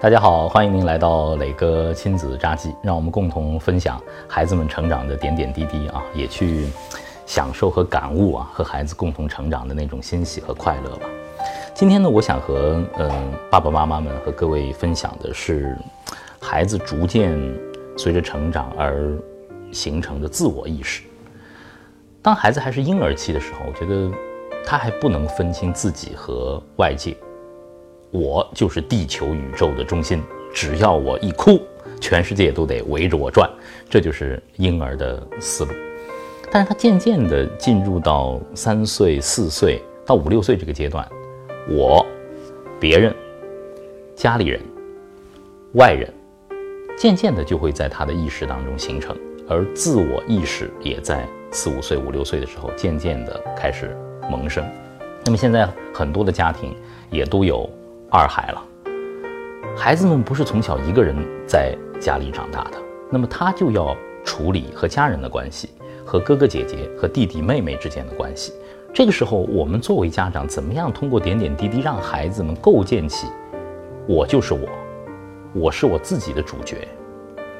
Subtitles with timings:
[0.00, 6.68] 大家好，欢迎您来到磊哥亲子札记，让我们共同分享孩子们成长的点点滴滴啊，也去
[7.26, 11.08] 享受和感悟啊，和孩子共同成长的那种欣喜和快乐吧。
[11.74, 13.10] 今天呢，我想和嗯
[13.50, 15.76] 爸爸妈妈们和各位分享的是，
[16.40, 17.36] 孩子逐渐
[17.96, 19.18] 随着成长而
[19.72, 21.02] 形成的自我意识。
[22.22, 24.08] 当孩子还是婴儿期的时候，我觉得
[24.64, 27.16] 他还不能分清自己和外界。
[28.10, 30.22] 我就是地球宇宙的中心，
[30.54, 31.60] 只要我一哭，
[32.00, 33.50] 全世界都得围着我转，
[33.88, 35.72] 这就是婴儿的思路。
[36.50, 41.06] 但是他渐渐地进入到三岁、四岁到五六岁这个阶段，
[41.68, 42.04] 我、
[42.80, 43.14] 别人、
[44.16, 44.58] 家里人、
[45.74, 46.10] 外人，
[46.96, 49.14] 渐渐的就会在他的意识当中形成，
[49.46, 53.94] 而自我意识也在四五岁、五六岁的时候渐渐的开始
[54.30, 54.66] 萌生。
[55.26, 56.74] 那么现在很多的家庭
[57.10, 57.68] 也都有。
[58.10, 58.62] 二孩了，
[59.76, 61.14] 孩子们不是从小一个人
[61.46, 62.78] 在家里长大的，
[63.10, 65.68] 那么他就要处理和家人的关系，
[66.06, 68.54] 和哥哥姐姐和弟弟妹妹之间的关系。
[68.94, 73.26] 这个时候，我们作为家长，怎么样通过点点滴滴让孩子们构建起
[74.08, 74.66] “我就是我，
[75.52, 76.88] 我是我自己的主角”，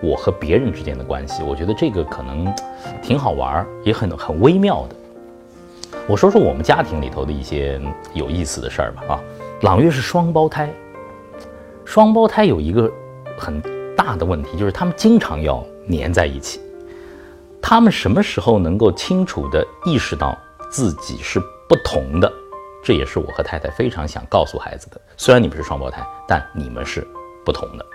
[0.00, 1.42] 我和别人之间的关系？
[1.42, 2.54] 我觉得这个可能
[3.02, 4.94] 挺好玩，也很很微妙的。
[6.06, 7.80] 我说说我们家庭里头的一些
[8.14, 9.20] 有意思的事儿吧，啊。
[9.62, 10.70] 朗月是双胞胎，
[11.86, 12.92] 双胞胎有一个
[13.38, 13.58] 很
[13.96, 16.60] 大的问题，就是他们经常要粘在一起。
[17.62, 20.36] 他们什么时候能够清楚地意识到
[20.70, 22.30] 自己是不同的？
[22.84, 25.00] 这也是我和太太非常想告诉孩子的。
[25.16, 27.06] 虽然你们是双胞胎，但你们是
[27.42, 27.86] 不同的。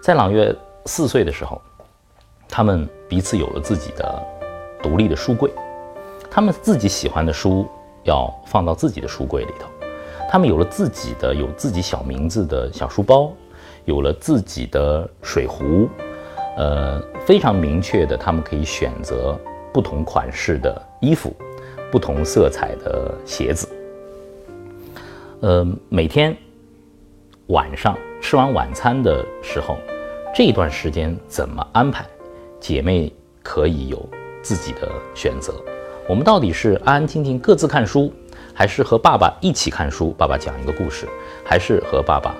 [0.00, 1.60] 在朗月四岁的时候，
[2.48, 4.26] 他们彼此有了自己的
[4.82, 5.52] 独立的书柜，
[6.30, 7.68] 他们自己喜欢的书
[8.04, 9.68] 要放到自己的书柜里头。
[10.34, 13.32] 他们有了自己的有自己小名字的小书包，
[13.84, 15.88] 有了自己的水壶，
[16.56, 19.38] 呃，非常明确的，他们可以选择
[19.72, 21.32] 不同款式的衣服，
[21.88, 23.68] 不同色彩的鞋子。
[25.38, 26.36] 呃，每天
[27.46, 29.76] 晚上吃完晚餐的时候，
[30.34, 32.04] 这段时间怎么安排，
[32.58, 34.04] 姐妹可以有
[34.42, 35.54] 自己的选择。
[36.08, 38.12] 我们到底是安安静静各自看书？
[38.54, 41.06] 还是和爸爸一起看书，爸爸讲一个故事；
[41.44, 42.34] 还是和爸爸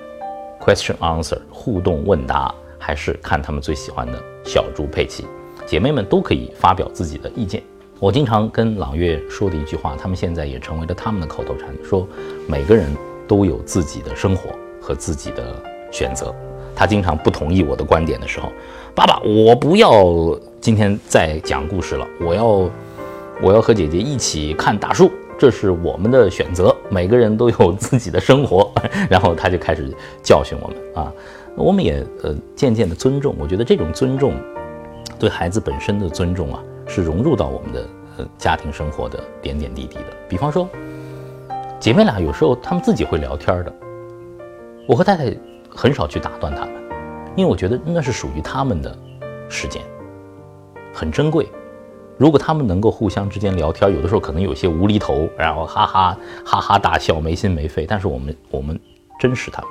[0.61, 5.27] question answer 互动问答；还是看他们最喜欢的小猪佩奇。
[5.67, 7.61] 姐妹们都可以发表自己的意见。
[7.99, 12.07] 我经常跟朗月说的一句话，他们现在也成为了他们的口头禅：说
[12.47, 12.87] 每个人
[13.27, 14.51] 都有自己的生活
[14.81, 15.61] 和自己的
[15.91, 16.33] 选择。
[16.77, 18.53] 他经常不同意我的观点的时候，
[18.95, 22.71] 爸爸，我不要今天再讲故事了，我要
[23.41, 25.11] 我要和姐姐一起看大树。
[25.39, 28.71] 这是我们的选择，每个人都有自己的生活。
[29.11, 31.13] 然后他就开始教训我们啊，
[31.57, 33.35] 我们也呃渐渐的尊重。
[33.39, 34.35] 我觉得这种尊重，
[35.19, 40.07] 对孩子本身的尊重啊，是融入到我们的呃家庭生活的点点滴滴的。
[40.29, 40.69] 比方说，
[41.81, 43.73] 姐妹俩有时候她们自己会聊天的，
[44.87, 45.37] 我和太太
[45.69, 46.75] 很少去打断他们，
[47.37, 48.97] 因为我觉得那是属于他们的
[49.49, 49.83] 时间，
[50.93, 51.49] 很珍贵。
[52.17, 57.85] 如果他们能够互相之间聊天，有的时候可能有些无厘头，然后哈哈哈哈大笑，没心没肺。
[57.87, 58.79] 但是我们我们
[59.19, 59.71] 珍视他们，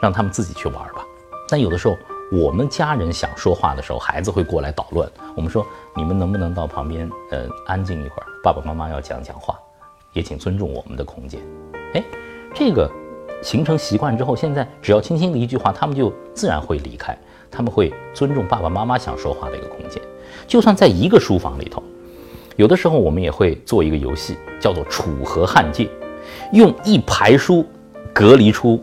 [0.00, 1.04] 让他们自己去玩吧。
[1.48, 1.96] 但有的时候
[2.30, 5.10] 我们家人想说话的时候，孩子会过来捣乱。
[5.34, 8.26] 我们说你们能不能到旁边呃安静一会儿？
[8.44, 9.58] 爸爸妈妈要讲讲话，
[10.12, 11.40] 也请尊重我们的空间。
[11.94, 12.04] 哎，
[12.54, 12.88] 这个
[13.42, 17.18] 形成习惯之后，现在只要轻轻的一句话，他们就自然会离开，
[17.50, 20.00] 他们会尊重爸爸妈妈想说话的一个空间。
[20.46, 21.82] 就算在一个书房里头，
[22.56, 25.88] 有的时候我们也会做一个游戏，叫做楚河汉界，
[26.52, 27.64] 用一排书
[28.12, 28.82] 隔离出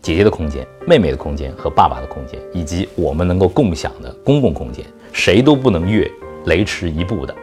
[0.00, 6.10] 姐姐的空间、妹妹的空间和爸爸的空间，以及我们能够共享的公共空间，谁都不能越
[6.46, 7.34] 雷池一步的。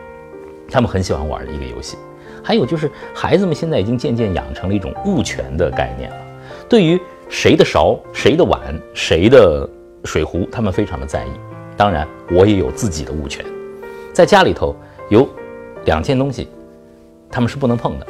[0.69, 1.97] 他们很喜欢玩的一个游戏。
[2.43, 6.17] 还有就是，孩子们现在已经渐渐养成了一种物权的概念了，
[6.67, 6.99] 对于
[7.29, 8.59] 谁的勺、谁的碗、
[8.93, 9.69] 谁的
[10.03, 11.29] 水壶，他们非常的在意。
[11.75, 13.43] 当然，我也有自己的物权，
[14.13, 14.75] 在家里头
[15.09, 15.27] 有
[15.85, 16.47] 两件东西，
[17.29, 18.07] 他们是不能碰的。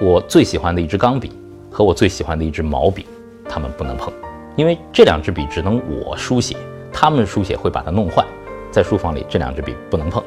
[0.00, 1.32] 我最喜欢的一支钢笔
[1.70, 3.06] 和我最喜欢的一支毛笔，
[3.48, 4.12] 他们不能碰，
[4.56, 6.56] 因为这两支笔只能我书写，
[6.92, 8.24] 他们书写会把它弄坏。
[8.70, 10.22] 在书房里，这两支笔不能碰，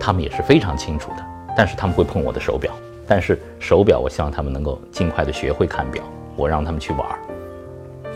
[0.00, 1.16] 他们也是非常清楚的。
[1.56, 2.72] 但是他们会碰我的手表，
[3.06, 6.02] 但是手表我希望他们能够尽快的学会看表，
[6.34, 7.18] 我让他们去玩儿。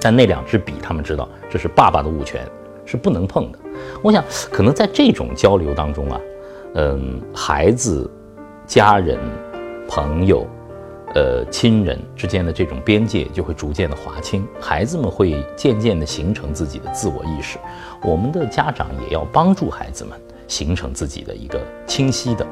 [0.00, 2.46] 但那两支笔，他们知道这是爸爸的物权。
[2.90, 3.58] 是不能碰的。
[4.02, 6.18] 我想，可能在这种交流当中啊，
[6.76, 8.10] 嗯，孩子、
[8.66, 9.18] 家人、
[9.86, 10.46] 朋友，
[11.14, 17.58] 呃，亲人之间的这种边界就会逐渐的划清，孩子们会渐渐的形成自己的自我意识。
[18.02, 22.46] 我们的家长也要帮助孩子们形成自己的一个清晰的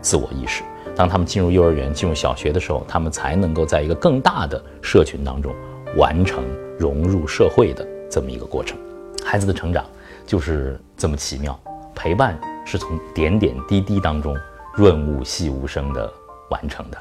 [0.00, 0.62] 自我意识。
[0.96, 5.54] 当他们进入幼儿园、进入小学的时候，他们才能够在一个更大的社群当中
[5.98, 6.42] 完成
[6.82, 8.76] 融入社会的这么一个过程。
[9.24, 9.86] 孩子的成长
[10.26, 11.56] 就是这么奇妙，
[11.94, 12.36] 陪伴
[12.66, 14.36] 是从点点滴滴当中
[14.74, 16.12] 润物细无声的
[16.50, 16.98] 完成的。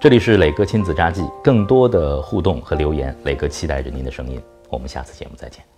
[0.00, 4.40] 这里是磊哥亲子札记，更多的互动和留言，磊哥期待着您的声音。
[4.70, 5.73] 我们下次节目再见。